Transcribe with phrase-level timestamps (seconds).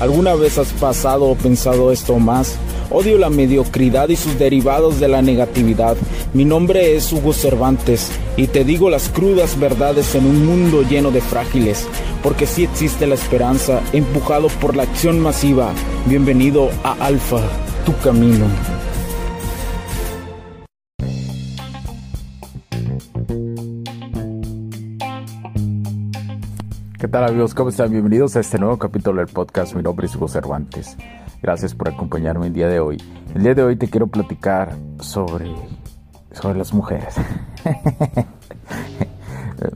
[0.00, 2.56] ¿Alguna vez has pasado o pensado esto más?
[2.90, 5.94] Odio la mediocridad y sus derivados de la negatividad.
[6.32, 11.10] Mi nombre es Hugo Cervantes y te digo las crudas verdades en un mundo lleno
[11.10, 11.86] de frágiles,
[12.22, 15.70] porque sí existe la esperanza, empujado por la acción masiva.
[16.06, 17.42] Bienvenido a Alfa,
[17.84, 18.46] tu camino.
[27.00, 27.54] ¿Qué tal amigos?
[27.54, 27.90] ¿Cómo están?
[27.90, 29.74] Bienvenidos a este nuevo capítulo del podcast.
[29.74, 30.98] Mi nombre es Hugo Cervantes.
[31.40, 33.02] Gracias por acompañarme el día de hoy.
[33.34, 35.50] El día de hoy te quiero platicar sobre,
[36.30, 37.14] sobre las mujeres.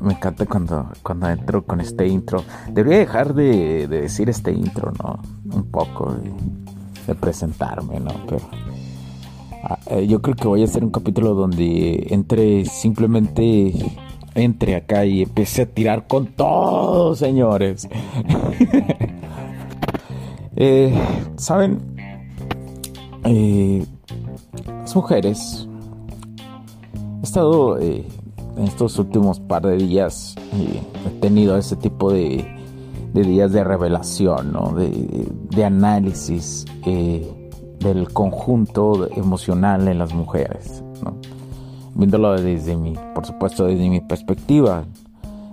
[0.03, 2.45] Me encanta cuando, cuando entro con este intro.
[2.71, 5.23] Debería dejar de, decir este intro, ¿no?
[5.51, 6.15] Un poco
[7.07, 8.13] de, presentarme, ¿no?
[8.29, 8.43] Pero
[9.63, 13.73] ah, eh, yo creo que voy a hacer un capítulo donde entre simplemente
[14.35, 17.89] entre acá y empiece a tirar con todo, señores.
[20.57, 20.95] Eh,
[21.35, 21.81] Saben,
[23.25, 23.85] eh,
[24.65, 25.67] las mujeres,
[27.21, 28.07] he estado eh,
[28.57, 32.47] en estos últimos par de días, he tenido ese tipo de,
[33.15, 34.73] días de revelación, ¿no?
[34.77, 40.84] de, análisis del conjunto emocional en las mujeres.
[41.95, 44.85] Viéndolo desde mi, por supuesto, desde mi perspectiva,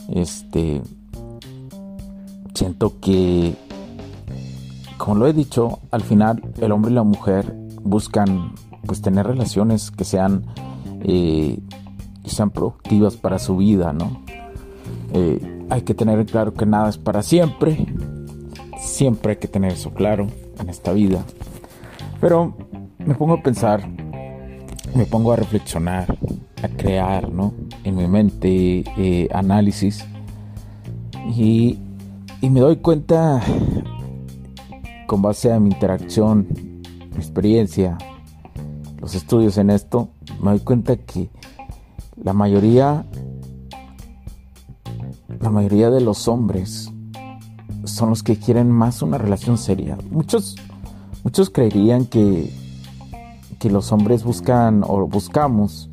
[0.09, 0.81] este,
[2.53, 3.55] siento que,
[4.97, 8.53] como lo he dicho, al final el hombre y la mujer buscan,
[8.85, 10.45] pues, tener relaciones que sean,
[11.03, 11.59] eh,
[12.25, 14.21] sean productivas para su vida, ¿no?
[15.13, 17.85] Eh, hay que tener claro que nada es para siempre,
[18.79, 20.27] siempre hay que tener eso claro
[20.59, 21.23] en esta vida.
[22.19, 22.55] Pero
[22.99, 23.87] me pongo a pensar
[24.95, 26.17] me pongo a reflexionar,
[26.61, 27.53] a crear, ¿no?
[27.83, 30.05] En mi mente eh, análisis
[31.35, 31.79] y,
[32.41, 33.41] y me doy cuenta
[35.07, 36.47] con base a mi interacción,
[37.11, 37.97] mi experiencia,
[38.99, 40.09] los estudios en esto,
[40.41, 41.29] me doy cuenta que
[42.23, 43.05] la mayoría,
[45.39, 46.91] la mayoría de los hombres
[47.83, 49.97] son los que quieren más una relación seria.
[50.11, 50.55] Muchos,
[51.23, 52.53] muchos creerían que
[53.61, 55.87] que los hombres buscan o buscamos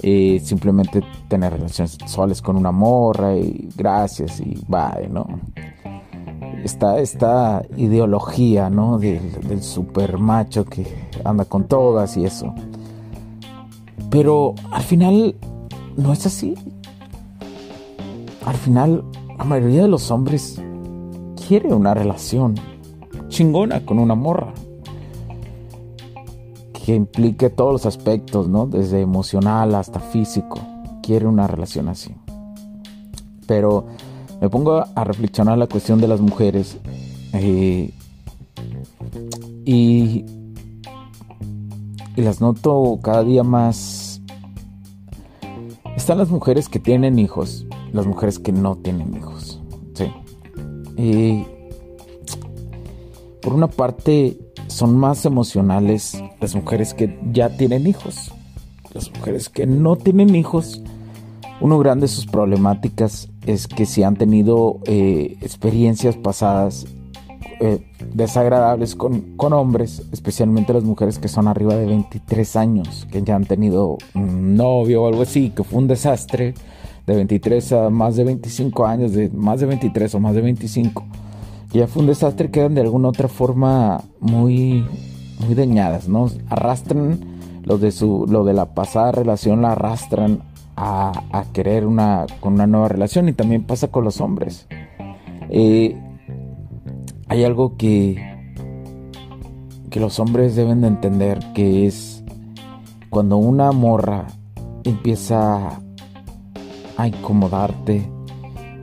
[0.00, 5.26] eh, simplemente tener relaciones sexuales con una morra y gracias y bye, ¿no?
[6.64, 8.98] Está esta ideología, ¿no?
[8.98, 10.86] Del, super macho que
[11.24, 12.54] anda con todas y eso.
[14.08, 15.36] Pero al final
[15.98, 16.54] no es así.
[18.46, 19.04] Al final
[19.36, 20.58] la mayoría de los hombres
[21.46, 22.54] quiere una relación
[23.28, 24.54] chingona con una morra
[26.84, 28.66] que implique todos los aspectos, ¿no?
[28.66, 30.60] Desde emocional hasta físico.
[31.02, 32.14] Quiere una relación así.
[33.46, 33.86] Pero
[34.42, 36.76] me pongo a reflexionar la cuestión de las mujeres.
[37.32, 37.90] Eh,
[39.64, 40.26] y,
[42.16, 44.20] y las noto cada día más.
[45.96, 49.58] Están las mujeres que tienen hijos, las mujeres que no tienen hijos.
[49.94, 50.12] Sí.
[50.98, 51.46] Y
[53.40, 54.36] por una parte,
[54.74, 58.32] son más emocionales las mujeres que ya tienen hijos.
[58.92, 60.82] Las mujeres que no tienen hijos,
[61.60, 66.86] uno grande de sus problemáticas es que si han tenido eh, experiencias pasadas
[67.60, 73.22] eh, desagradables con, con, hombres, especialmente las mujeres que son arriba de 23 años, que
[73.22, 76.54] ya han tenido un novio o algo así, que fue un desastre,
[77.06, 81.04] de 23 a más de 25 años, de más de 23 o más de 25
[81.78, 84.86] ya fue un desastre, quedan de alguna otra forma muy,
[85.40, 86.28] muy dañadas, ¿no?
[86.48, 87.18] Arrastran
[87.64, 90.42] lo de, su, lo de la pasada relación, la arrastran
[90.76, 94.68] a, querer una, con una nueva relación y también pasa con los hombres.
[95.50, 96.00] Eh,
[97.28, 98.22] hay algo que,
[99.90, 102.22] que los hombres deben de entender que es
[103.10, 104.28] cuando una morra
[104.84, 105.80] empieza
[106.96, 108.08] a incomodarte,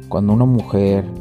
[0.10, 1.21] cuando una mujer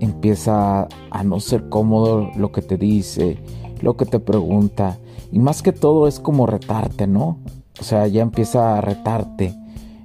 [0.00, 3.38] empieza a no ser cómodo lo que te dice,
[3.80, 4.98] lo que te pregunta.
[5.32, 7.38] Y más que todo es como retarte, ¿no?
[7.80, 9.54] O sea, ya empieza a retarte.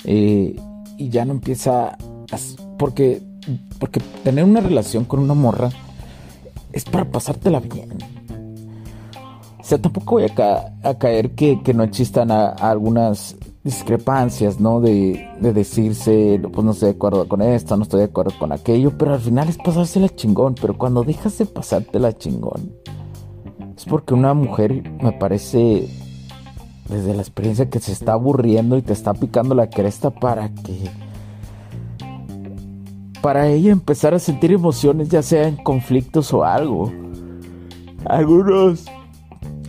[0.06, 0.56] Eh,
[0.98, 1.90] y ya no empieza...
[1.90, 2.38] A,
[2.78, 3.22] porque,
[3.80, 5.70] porque tener una relación con una morra
[6.72, 7.98] es para pasártela bien.
[9.60, 13.36] O sea, tampoco voy a, caer que, no existan algunas
[13.70, 14.82] discrepancias, ¿no?
[14.82, 18.52] De, de decirse, pues no estoy de acuerdo con esto, no estoy de acuerdo con
[18.52, 20.56] aquello, pero al final es pasársela chingón.
[20.60, 22.74] Pero cuando dejas de pasártela chingón,
[23.76, 25.88] es porque una mujer, me parece,
[26.90, 30.90] desde la experiencia que se está aburriendo y te está picando la cresta para que
[33.22, 36.92] para ella empezar a sentir emociones, ya sea en conflictos o algo.
[38.06, 38.86] Algunos,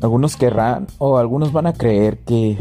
[0.03, 2.57] algunos querrán o algunos van a creer que,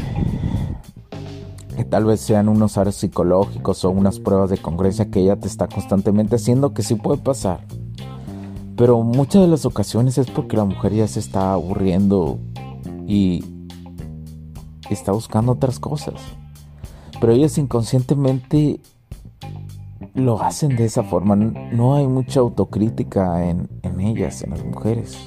[1.80, 5.48] que tal vez sean unos aros psicológicos o unas pruebas de congruencia que ella te
[5.48, 7.62] está constantemente haciendo, que sí puede pasar.
[8.76, 12.38] Pero muchas de las ocasiones es porque la mujer ya se está aburriendo
[13.08, 13.46] y
[14.90, 16.16] está buscando otras cosas.
[17.22, 18.82] Pero ellas inconscientemente
[20.16, 21.38] lo hacen de esa forma.
[21.38, 23.70] No hay mucha autocrítica en,
[24.02, 25.18] ellas, en las mujeres.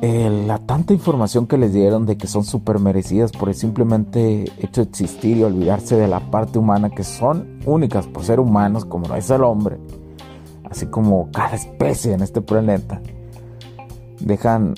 [0.00, 4.82] La tanta información que les dieron de que son súper merecidas por el simplemente hecho
[4.82, 9.08] de existir y olvidarse de la parte humana que son únicas por ser humanos como
[9.08, 9.78] lo es el hombre,
[10.70, 13.02] así como cada especie en este planeta,
[14.20, 14.74] dejan,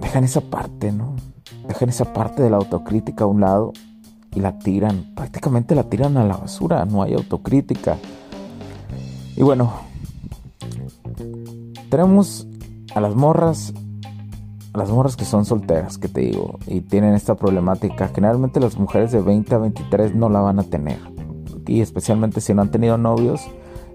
[0.00, 1.16] dejan esa parte, ¿no?
[1.68, 3.72] Dejan esa parte de la autocrítica a un lado
[4.34, 7.98] y la tiran, prácticamente la tiran a la basura, no hay autocrítica.
[9.36, 9.72] Y bueno,
[11.90, 12.46] tenemos
[12.94, 13.74] a las morras,
[14.74, 18.08] las morras que son solteras, que te digo, y tienen esta problemática.
[18.08, 20.98] Generalmente las mujeres de 20 a 23 no la van a tener.
[21.66, 23.42] Y especialmente si no han tenido novios,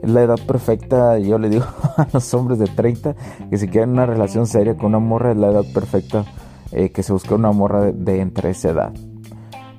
[0.02, 1.18] es la edad perfecta.
[1.20, 1.66] Yo le digo
[1.98, 3.16] a los hombres de 30
[3.50, 6.26] que si quieren una relación seria con una morra, es la edad perfecta
[6.72, 8.94] eh, que se busque una morra de, de entre esa edad.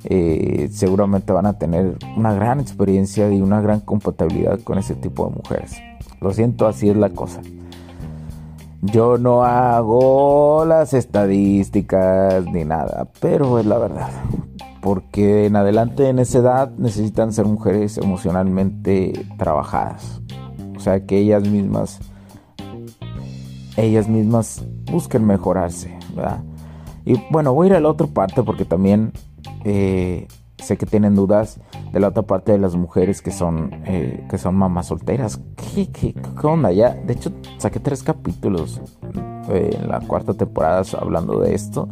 [0.08, 5.26] Eh, seguramente van a tener una gran experiencia y una gran compatibilidad con ese tipo
[5.28, 5.76] de mujeres.
[6.20, 7.40] Lo siento, así es la cosa.
[8.92, 14.10] Yo no hago las estadísticas ni nada, pero es la verdad.
[14.80, 20.20] Porque en adelante en esa edad necesitan ser mujeres emocionalmente trabajadas.
[20.76, 21.98] O sea, que ellas mismas,
[23.76, 25.98] ellas mismas busquen mejorarse,
[27.04, 29.12] Y bueno, voy a ir a la otra parte porque también
[29.64, 30.28] eh,
[30.58, 31.60] sé que tienen dudas
[31.92, 35.40] de la otra parte de las mujeres que son, eh, que son mamás solteras.
[35.74, 36.72] ¿Qué, qué, onda?
[36.72, 38.80] Ya, de hecho, saqué tres capítulos
[39.48, 41.88] eh, en la cuarta temporada hablando de esto,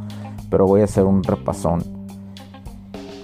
[0.50, 1.82] pero voy a hacer un repasón.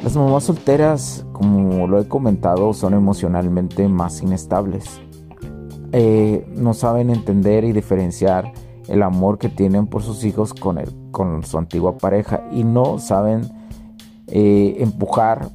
[0.02, 5.00] Las mamás solteras, como lo he comentado, son emocionalmente más inestables.
[6.56, 8.52] no saben entender y diferenciar
[8.88, 12.98] el amor que tienen por sus hijos con, el, con su antigua pareja y no
[12.98, 13.59] saben
[14.30, 15.48] eh, empujar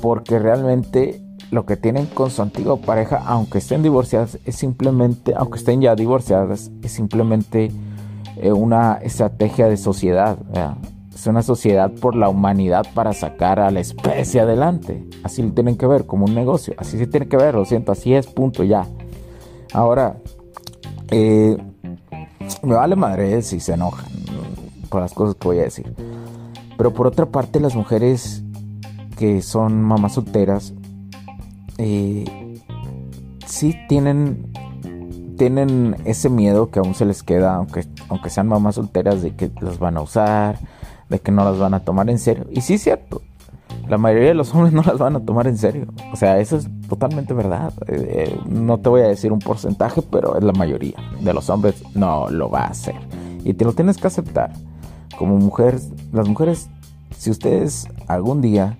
[0.00, 1.20] porque realmente
[1.50, 5.94] lo que tienen con su antigua pareja, aunque estén divorciadas, es simplemente, aunque estén ya
[5.94, 7.70] divorciadas, es simplemente
[8.36, 10.38] eh, una estrategia de sociedad.
[11.14, 15.04] Es una sociedad por la humanidad para sacar a la especie adelante.
[15.24, 16.74] Así lo tienen que ver, como un negocio.
[16.76, 18.86] Así se tiene que ver, lo siento, así es, punto, ya.
[19.72, 20.16] Ahora,
[21.10, 21.56] eh,
[22.62, 24.06] me vale madre si se enojan
[24.88, 25.92] por las cosas que voy a decir.
[26.78, 28.44] Pero por otra parte, las mujeres
[29.16, 30.72] que son mamás solteras,
[31.76, 32.24] eh,
[33.44, 34.46] sí tienen,
[35.36, 39.50] tienen ese miedo que aún se les queda, aunque, aunque sean mamás solteras, de que
[39.60, 40.60] las van a usar,
[41.08, 42.46] de que no las van a tomar en serio.
[42.52, 43.22] Y sí es cierto,
[43.88, 45.88] la mayoría de los hombres no las van a tomar en serio.
[46.12, 47.72] O sea, eso es totalmente verdad.
[47.88, 52.30] Eh, no te voy a decir un porcentaje, pero la mayoría de los hombres no
[52.30, 52.94] lo va a hacer.
[53.42, 54.52] Y te lo tienes que aceptar
[55.16, 56.68] como mujeres, las mujeres,
[57.16, 58.78] si ustedes algún día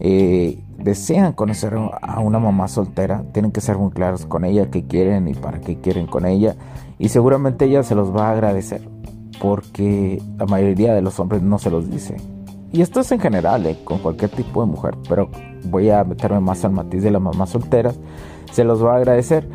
[0.00, 4.84] eh, desean conocer a una mamá soltera, tienen que ser muy claros con ella qué
[4.84, 6.56] quieren y para qué quieren con ella.
[6.98, 8.88] Y seguramente ella se los va a agradecer,
[9.40, 12.16] porque la mayoría de los hombres no se los dice.
[12.72, 15.30] Y esto es en general, eh, con cualquier tipo de mujer, pero
[15.64, 17.98] voy a meterme más al matiz de las mamás solteras,
[18.52, 19.48] se los va a agradecer.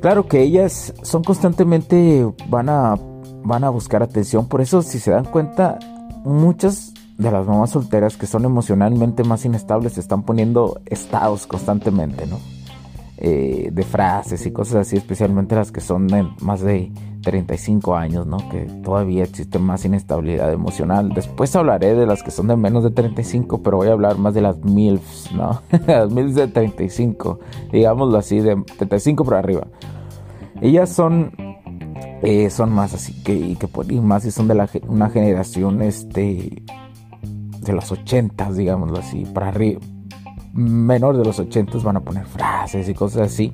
[0.00, 2.96] Claro que ellas son constantemente, van a
[3.44, 4.46] van a buscar atención.
[4.46, 5.78] Por eso, si se dan cuenta,
[6.24, 12.38] muchas de las mamás solteras que son emocionalmente más inestables están poniendo estados constantemente, ¿no?
[13.18, 16.90] Eh, de frases y cosas así, especialmente las que son de más de
[17.22, 18.38] 35 años, ¿no?
[18.50, 21.10] Que todavía existe más inestabilidad emocional.
[21.14, 24.34] Después hablaré de las que son de menos de 35, pero voy a hablar más
[24.34, 25.62] de las MILFs, ¿no?
[25.86, 27.38] las MILFs de 35,
[27.70, 29.68] digámoslo así, de 35 para arriba.
[30.60, 31.32] Ellas son
[32.22, 33.68] eh, son más así que, y que
[34.00, 36.62] más si son de la, una generación este
[37.60, 39.80] de los ochentas, digámoslo así, para arriba,
[40.52, 43.52] menor de los ochentas van a poner frases y cosas así.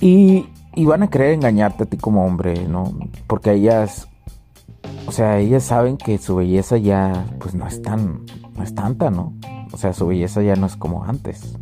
[0.00, 2.96] Y, y van a querer engañarte a ti como hombre, ¿no?
[3.26, 4.08] Porque ellas
[5.08, 9.10] o sea, ellas saben que su belleza ya, pues no es tan, no es tanta,
[9.10, 9.32] ¿no?
[9.72, 11.57] O sea, su belleza ya no es como antes.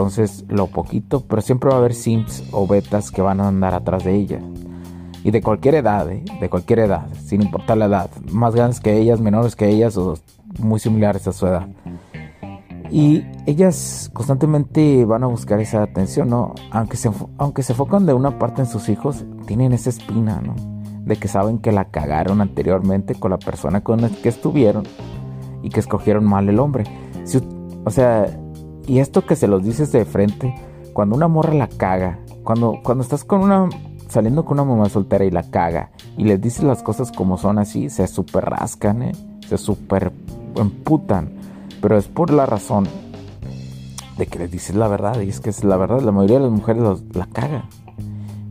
[0.00, 3.74] Entonces, lo poquito, pero siempre va a haber sims o betas que van a andar
[3.74, 4.42] atrás de ellas.
[5.22, 6.24] Y de cualquier edad, ¿eh?
[6.40, 8.10] De cualquier edad, sin importar la edad.
[8.32, 10.14] Más grandes que ellas, menores que ellas o
[10.58, 11.68] muy similares a su edad.
[12.90, 16.54] Y ellas constantemente van a buscar esa atención, ¿no?
[16.70, 20.54] Aunque se, aunque se enfocan de una parte en sus hijos, tienen esa espina, ¿no?
[21.04, 24.84] De que saben que la cagaron anteriormente con la persona con la que estuvieron
[25.62, 26.84] y que escogieron mal el hombre.
[27.84, 28.26] o sea,
[28.90, 30.54] y esto que se los dices de frente,
[30.92, 33.68] cuando una morra la caga, cuando, cuando estás con una
[34.08, 37.58] saliendo con una mamá soltera y la caga y les dices las cosas como son
[37.58, 39.12] así, se super rascan, ¿eh?
[39.48, 40.12] se super
[40.56, 41.38] emputan
[41.80, 42.86] pero es por la razón
[44.18, 45.20] de que les dices la verdad.
[45.20, 46.82] Y es que es la verdad, la mayoría de las mujeres
[47.14, 47.64] la caga.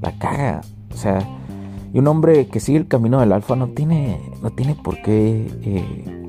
[0.01, 0.61] La caga.
[0.93, 1.19] O sea,
[1.93, 5.47] y un hombre que sigue el camino del alfa no tiene, no tiene por qué...
[5.61, 6.28] Eh,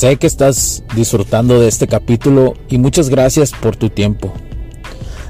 [0.00, 4.32] Sé que estás disfrutando de este capítulo y muchas gracias por tu tiempo.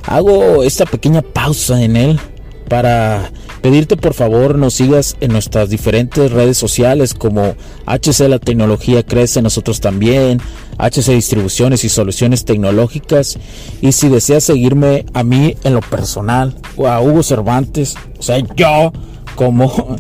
[0.05, 2.21] Hago esta pequeña pausa en él
[2.69, 9.03] para pedirte por favor nos sigas en nuestras diferentes redes sociales como HC La Tecnología
[9.03, 10.41] Crece, nosotros también,
[10.79, 13.41] HC Distribuciones y Soluciones Tecnológicas.
[13.81, 18.39] Y si deseas seguirme a mí en lo personal o a Hugo Cervantes, o sea,
[18.55, 18.93] yo
[19.41, 19.97] como...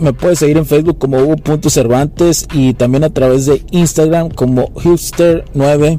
[0.00, 5.98] Me puedes seguir en Facebook como Hugo.cervantes y también a través de Instagram como Hipster9.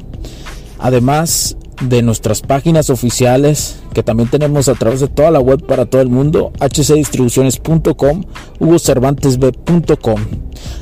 [0.78, 5.86] Además, de nuestras páginas oficiales que también tenemos a través de toda la web para
[5.86, 8.24] todo el mundo, hcdistribuciones.com,
[8.58, 10.20] hugocervantesb.com.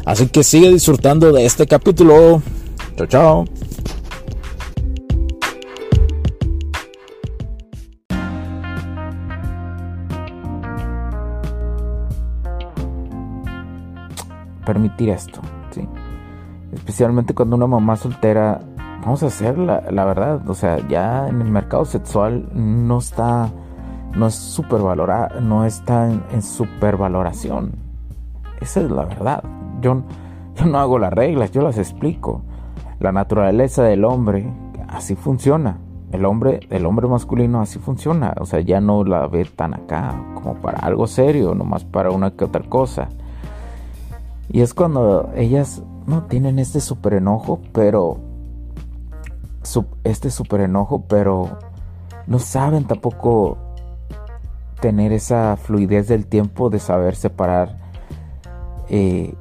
[0.05, 2.43] Así que sigue disfrutando de este capítulo.
[2.97, 3.45] Chao, chao.
[14.69, 15.89] Permitir esto, ¿sí?
[16.75, 18.61] Especialmente cuando una mamá soltera
[19.01, 23.49] vamos a hacer la, verdad, o sea, ya en el mercado sexual no está,
[24.15, 27.73] no es supervalorado, no está en, supervaloración.
[28.61, 29.43] Esa es la verdad.
[29.81, 30.03] Yo,
[30.55, 32.43] yo no hago las reglas, yo las explico.
[33.01, 34.53] La naturaleza del hombre
[34.87, 35.79] así funciona.
[36.13, 38.35] El hombre, el hombre masculino así funciona.
[38.39, 42.33] O sea, ya no la ve tan acá como para algo serio, nomás para una
[42.33, 43.09] que otra cosa.
[44.49, 48.19] Y es cuando ellas no tienen este super enojo, pero
[50.05, 51.59] este super enojo, pero
[52.27, 53.59] no saben tampoco
[54.81, 57.79] tener esa fluidez del tiempo de saber separar,
[58.89, 59.35] eh,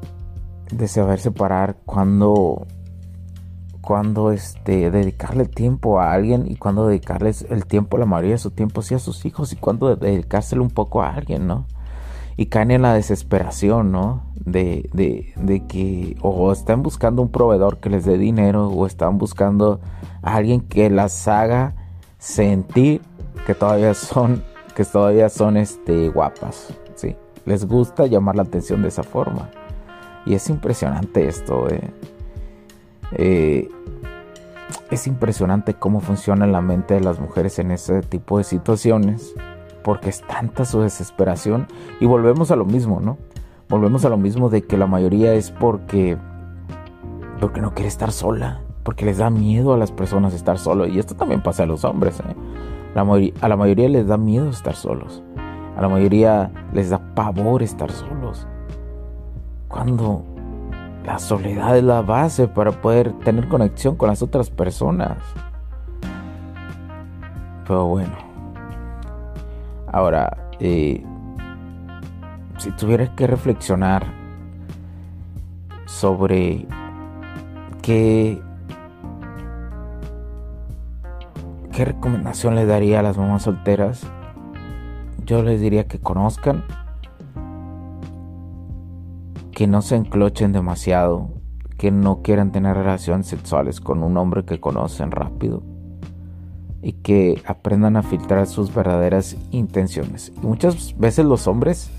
[0.72, 2.68] de saber separar cuando,
[3.80, 8.52] cuando este, dedicarle tiempo a alguien y cuando dedicarles el tiempo, la mayoría de su
[8.52, 11.66] tiempo, sí a sus hijos y cuando dedicárselo un poco a alguien, ¿no?
[12.38, 14.22] y caen en la desesperación, ¿no?
[14.48, 19.18] De, de, de, que o están buscando un proveedor que les dé dinero o están
[19.18, 19.82] buscando
[20.22, 21.76] a alguien que las haga
[22.18, 23.02] sentir
[23.46, 24.42] que todavía son
[24.74, 27.16] que todavía son este guapas, sí.
[27.46, 29.50] Les gusta llamar la atención de esa forma.
[30.24, 31.82] Y es impresionante esto, eh.
[33.14, 33.70] Eh,
[34.92, 39.34] es impresionante cómo funciona la mente de las mujeres en ese tipo de situaciones
[39.84, 41.66] porque es tanta su desesperación.
[42.00, 43.18] Y volvemos a lo mismo, ¿no?
[43.70, 46.18] Volvemos a lo mismo de que la mayoría es porque,
[47.40, 50.90] porque no quiere estar sola, porque les da miedo a las personas estar solos.
[50.90, 52.36] Y esto también pasa a los hombres, ¿eh?
[53.42, 55.24] A la mayoría les da miedo estar solos.
[55.76, 58.48] A la mayoría les da pavor estar solos.
[59.68, 60.24] Cuando
[61.06, 65.18] la soledad es la base para poder tener conexión con las otras personas.
[67.68, 68.28] Pero bueno,
[69.92, 71.04] Ahora, eh,
[72.68, 74.06] si tuvieras que reflexionar
[75.86, 76.68] sobre
[77.82, 78.42] qué,
[81.72, 84.06] qué recomendación le daría a las mamás solteras,
[85.26, 86.66] yo les diría que conozcan,
[89.54, 91.30] que no se enclochen demasiado,
[91.78, 95.64] que no quieran tener relaciones sexuales con un hombre que conocen rápido
[96.82, 100.34] y que aprendan a filtrar sus verdaderas intenciones.
[100.36, 101.90] Y muchas veces los hombres,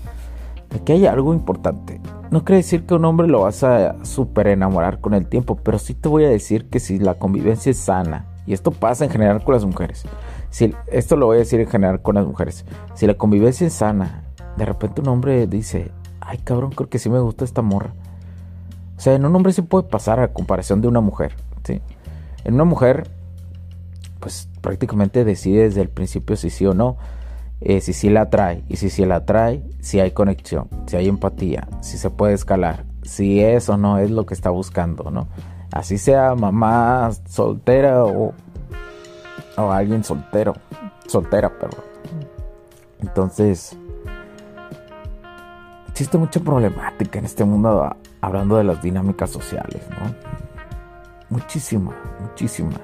[0.75, 1.99] aquí hay algo importante.
[2.31, 5.79] No quiere decir que un hombre lo vas a super enamorar con el tiempo, pero
[5.79, 9.11] sí te voy a decir que si la convivencia es sana, y esto pasa en
[9.11, 10.03] general con las mujeres,
[10.49, 13.73] si, esto lo voy a decir en general con las mujeres, si la convivencia es
[13.73, 14.23] sana,
[14.57, 17.93] de repente un hombre dice, ay cabrón, creo que sí me gusta esta morra.
[18.97, 21.33] O sea, en un hombre sí puede pasar a comparación de una mujer,
[21.63, 21.81] ¿sí?
[22.43, 23.07] En una mujer
[24.19, 26.97] pues prácticamente decide desde el principio si sí o no.
[27.61, 31.09] Eh, si sí la atrae y si sí la atrae, si hay conexión, si hay
[31.09, 35.27] empatía, si se puede escalar, si es o no es lo que está buscando, ¿no?
[35.71, 38.33] Así sea mamá soltera o,
[39.57, 40.53] o alguien soltero,
[41.05, 41.83] soltera, perdón.
[43.01, 43.77] Entonces,
[45.89, 50.15] existe mucha problemática en este mundo hablando de las dinámicas sociales, ¿no?
[51.29, 52.79] Muchísima, muchísima.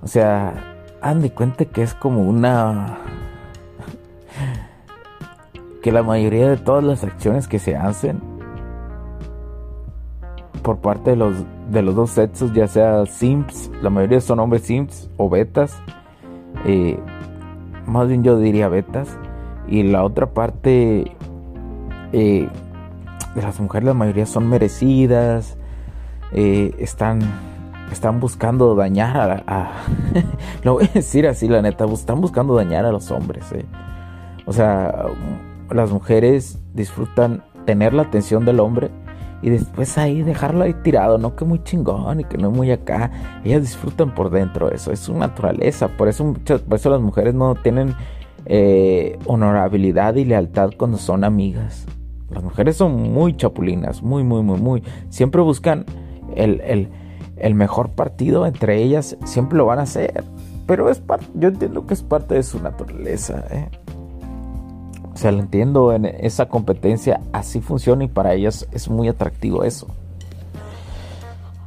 [0.00, 2.98] O sea, han de cuenta que es como una...
[5.82, 8.20] que la mayoría de todas las acciones que se hacen
[10.62, 11.34] por parte de los,
[11.70, 15.76] de los dos sexos, ya sea simps, la mayoría son hombres simps o betas,
[16.64, 16.98] eh,
[17.86, 19.18] más bien yo diría betas,
[19.66, 21.16] y la otra parte
[22.12, 22.48] eh,
[23.34, 25.56] de las mujeres, la mayoría son merecidas,
[26.30, 27.20] eh, están,
[27.90, 29.72] están buscando dañar a,
[30.62, 33.46] lo voy a decir así, la neta, están buscando dañar a los hombres.
[34.46, 35.06] O sea,
[35.72, 38.90] las mujeres disfrutan tener la atención del hombre
[39.42, 43.10] y después ahí dejarlo ahí tirado, no que muy chingón y que no muy acá.
[43.44, 45.88] Ellas disfrutan por dentro eso, es su naturaleza.
[45.88, 47.94] Por eso, por eso las mujeres no tienen
[49.26, 51.86] honorabilidad y lealtad cuando son amigas.
[52.30, 54.82] Las mujeres son muy chapulinas, muy, muy, muy, muy.
[55.10, 55.84] Siempre buscan
[56.34, 56.88] el,
[57.54, 60.24] mejor partido entre ellas, siempre lo van a hacer.
[60.66, 61.02] Pero es
[61.34, 63.44] yo entiendo que es parte de su naturaleza.
[63.50, 63.68] ¿eh?
[65.22, 69.86] Sea, lo entiendo en esa competencia, así funciona y para ellas es muy atractivo eso.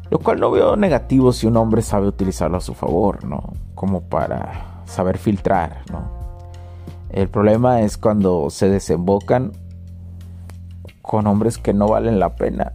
[0.10, 3.54] Lo cual no veo negativo si un hombre sabe utilizarlo a su favor, ¿no?
[3.74, 6.02] Como para saber filtrar, ¿no?
[7.10, 9.54] El problema es cuando se desembocan
[11.02, 12.74] con hombres que no valen la pena.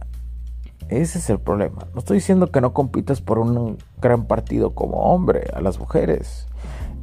[0.89, 1.85] Ese es el problema.
[1.93, 6.47] No estoy diciendo que no compitas por un gran partido como hombre a las mujeres.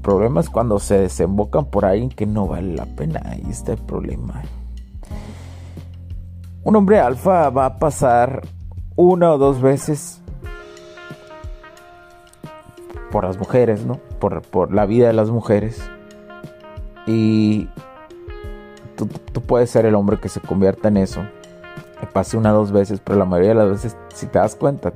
[0.03, 3.21] Problema es cuando se desembocan por alguien que no vale la pena.
[3.25, 4.43] Ahí está el problema.
[6.65, 8.43] Un hombre alfa va a pasar
[8.97, 10.21] una o dos veces
[13.11, 14.01] por las mujeres, ¿no?
[14.19, 15.81] Por, por la vida de las mujeres.
[17.07, 17.69] Y
[18.97, 19.09] tú,
[19.43, 21.23] puedes ser el hombre que se convierta en eso.
[22.01, 24.55] Que pase una o dos veces, pero la mayoría de las veces, si te das
[24.55, 24.93] cuenta,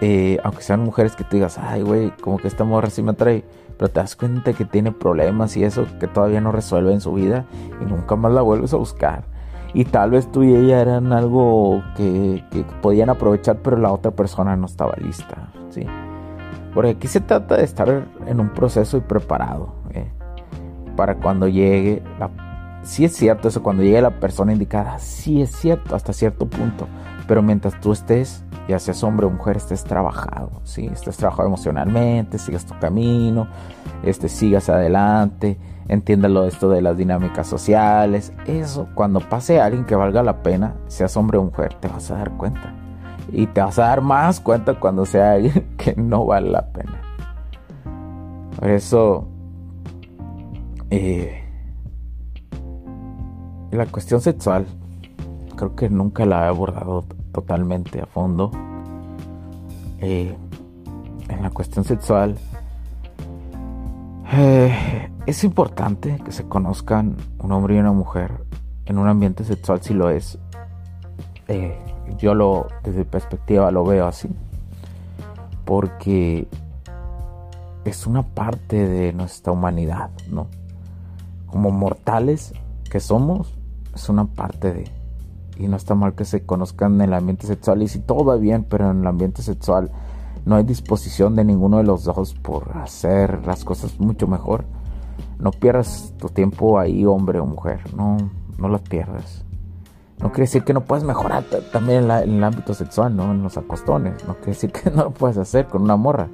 [0.00, 3.12] eh, aunque sean mujeres que tú digas, ay, güey, como que esta morra sí me
[3.12, 3.44] atrae,
[3.76, 7.12] pero te das cuenta que tiene problemas y eso que todavía no resuelve en su
[7.12, 7.46] vida
[7.80, 9.24] y nunca más la vuelves a buscar.
[9.72, 12.42] Y tal vez tú y ella eran algo que,
[12.82, 15.86] podían aprovechar, pero la otra persona no estaba lista, ¿sí?
[16.74, 19.74] Porque aquí se trata de estar en un proceso y preparado.
[19.92, 20.10] ¿eh?
[21.00, 22.28] para cuando llegue la...
[22.82, 26.88] Sí es cierto eso, cuando llegue la persona indicada, sí es cierto hasta cierto punto,
[27.30, 30.86] pero mientras tú estés, ya seas hombre o mujer, estés trabajado, ¿sí?
[30.86, 33.46] estés trabajado emocionalmente, sigas tu camino,
[34.02, 40.24] este, sigas adelante, entiéndalo esto de las dinámicas sociales, eso, cuando pase alguien que valga
[40.24, 42.74] la pena, seas hombre o mujer, te vas a dar cuenta.
[43.30, 47.00] Y te vas a dar más cuenta cuando sea alguien que no vale la pena.
[48.58, 49.28] Por eso
[50.90, 51.44] eh,
[53.70, 54.66] la cuestión sexual
[55.54, 58.50] creo que nunca la he abordado totalmente a fondo.
[59.98, 60.36] Eh,
[61.28, 62.38] en la cuestión sexual
[64.32, 68.44] eh, es importante que se conozcan un hombre y una mujer
[68.86, 70.38] en un ambiente sexual si lo es.
[72.18, 74.28] yo lo desde mi perspectiva lo veo así.
[75.64, 76.48] Porque
[77.84, 80.48] es una parte de nuestra humanidad, ¿no?
[81.50, 82.52] como mortales
[82.90, 83.54] que somos,
[83.94, 84.99] es una parte de...
[85.60, 87.82] Y no está mal que se conozcan en el ambiente sexual.
[87.82, 89.90] Y si todo va bien, pero en el ambiente sexual
[90.46, 94.64] no hay disposición de ninguno de los dos por hacer las cosas mucho mejor.
[95.38, 97.80] No pierdas tu tiempo ahí, hombre o mujer.
[97.94, 98.16] No,
[98.56, 99.44] no las pierdas.
[100.18, 103.30] No quiere decir que no puedas mejorar también en, el ámbito sexual, ¿no?
[103.30, 104.26] En los acostones.
[104.26, 106.28] No quiere decir que no lo puedes hacer con una morra.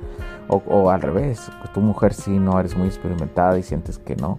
[0.48, 1.50] O, o al revés.
[1.74, 4.38] Tu mujer si no eres muy experimentada y sientes que no.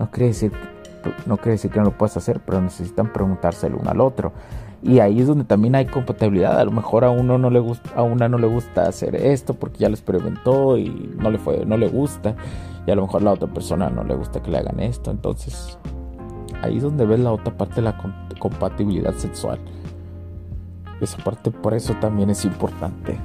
[0.00, 0.52] No quiere decir,
[1.26, 4.32] no quiere decir que no lo puedas hacer, pero necesitan preguntárselo uno al otro.
[4.82, 6.58] Y ahí es donde también hay compatibilidad.
[6.58, 9.54] A lo mejor a uno no le gusta, a una no le gusta hacer esto
[9.54, 12.34] porque ya lo experimentó y no le fue, no le gusta.
[12.86, 15.10] Y a lo mejor a la otra persona no le gusta que le hagan esto.
[15.10, 15.78] Entonces,
[16.62, 17.96] ahí es donde ves la otra parte de la
[18.38, 19.58] compatibilidad sexual.
[21.00, 23.18] Esa parte por eso también es importante.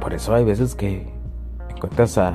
[0.00, 1.12] Por eso hay veces que
[1.68, 2.34] encuentras a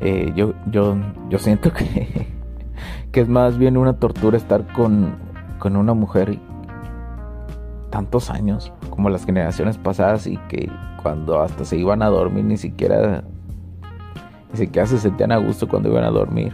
[0.00, 0.96] eh, yo, yo,
[1.28, 2.26] yo siento que,
[3.12, 5.14] que es más bien una tortura estar con,
[5.58, 6.38] con una mujer
[7.90, 10.70] tantos años, como las generaciones pasadas y que
[11.02, 13.24] cuando hasta se iban a dormir ni siquiera
[14.52, 16.52] ni siquiera se sentían a gusto cuando iban a dormir.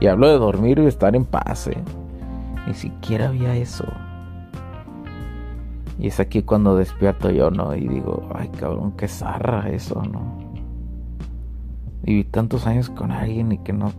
[0.00, 1.82] Y hablo de dormir y estar en paz, ¿eh?
[2.66, 3.84] Ni siquiera había eso.
[5.98, 7.74] Y es aquí cuando despierto yo, ¿no?
[7.74, 10.38] Y digo, ay cabrón, qué zarra eso, ¿no?
[12.02, 13.92] Viví tantos años con alguien y que no.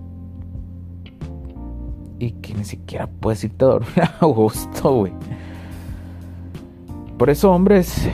[2.20, 5.14] Y que ni siquiera puedes irte a dormir a gusto, güey.
[7.18, 8.08] Por eso, hombres,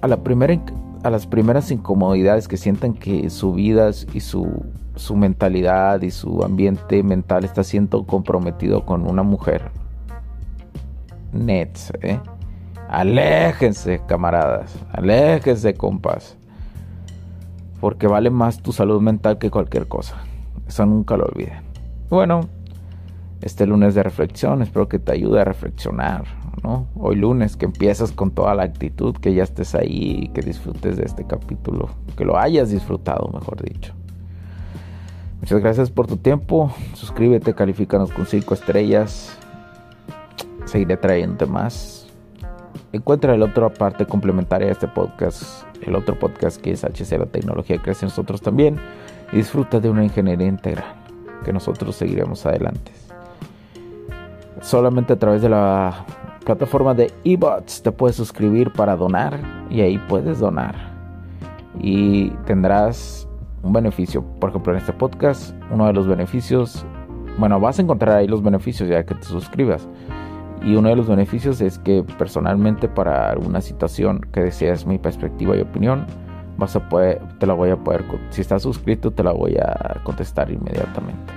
[0.00, 0.60] a, la primera,
[1.02, 4.64] a las primeras incomodidades que sientan que su vida y su,
[4.96, 9.70] su mentalidad y su ambiente mental está siendo comprometido con una mujer,
[11.32, 12.20] nets, ¿eh?
[12.88, 14.78] Aléjense, camaradas.
[14.92, 16.36] Aléjense, compas.
[17.80, 20.16] Porque vale más tu salud mental que cualquier cosa.
[20.66, 21.62] Eso nunca lo olviden.
[22.08, 22.48] Bueno,
[23.42, 26.24] este lunes de reflexión, espero que te ayude a reflexionar,
[26.62, 26.86] ¿no?
[26.94, 31.04] Hoy lunes que empiezas con toda la actitud, que ya estés ahí que disfrutes de
[31.04, 33.92] este capítulo, que lo hayas disfrutado, mejor dicho.
[35.40, 36.72] Muchas gracias por tu tiempo.
[36.94, 39.38] Suscríbete, califícanos con 5 estrellas.
[40.64, 42.08] Seguiré trayéndote más.
[42.92, 47.26] Encuentra la otra parte complementaria de este podcast, el otro podcast que es HC La
[47.26, 48.76] Tecnología Crece Nosotros también,
[49.32, 50.94] y disfruta de una ingeniería integral,
[51.44, 52.92] que nosotros seguiremos adelante.
[54.60, 56.04] Solamente a través de la
[56.44, 59.40] plataforma de eBots te puedes suscribir para donar
[59.70, 60.74] y ahí puedes donar.
[61.78, 63.28] Y tendrás
[63.62, 66.86] un beneficio, por ejemplo en este podcast, uno de los beneficios,
[67.38, 69.88] bueno, vas a encontrar ahí los beneficios ya que te suscribas
[70.62, 75.56] y uno de los beneficios es que personalmente para alguna situación que deseas mi perspectiva
[75.56, 76.06] y opinión,
[76.58, 80.00] vas a poder, te la voy a poder, si estás suscrito, te la voy a
[80.02, 81.32] contestar inmediatamente.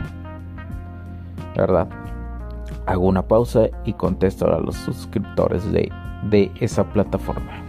[1.55, 1.87] ¿Verdad?
[2.89, 5.91] Hago una pausa y contesto a los suscriptores de,
[6.29, 7.63] de esa plataforma.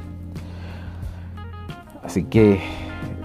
[2.03, 2.59] Así que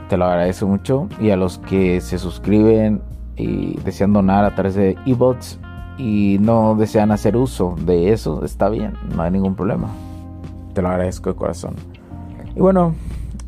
[0.10, 1.08] te lo agradezco mucho.
[1.21, 3.01] Y a los que se suscriben
[3.38, 5.60] y desean donar a través de eBots,
[5.97, 9.88] y no desean hacer uso de eso, está bien, no hay ningún problema.
[10.73, 11.75] Te lo agradezco de corazón.
[12.55, 12.93] Y bueno,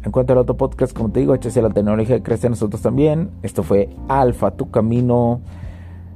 [0.03, 3.29] encuentra el otro podcast, como te digo, HC la tecnología crece nosotros también.
[3.43, 5.41] Esto fue Alfa, tu camino.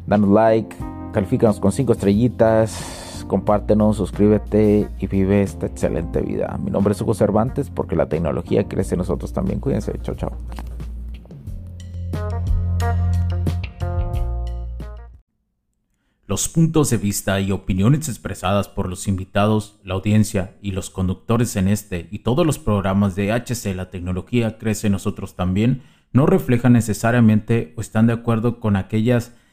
[0.07, 0.75] Danos like,
[1.11, 6.57] califícanos con 5 estrellitas, compártenos, suscríbete y vive esta excelente vida.
[6.63, 9.59] Mi nombre es Hugo Cervantes porque la tecnología crece nosotros también.
[9.59, 10.31] Cuídense, chao, chao.
[16.27, 21.57] Los puntos de vista y opiniones expresadas por los invitados, la audiencia y los conductores
[21.57, 25.81] en este y todos los programas de HC La Tecnología Crece Nosotros también
[26.13, 29.33] no reflejan necesariamente o están de acuerdo con aquellas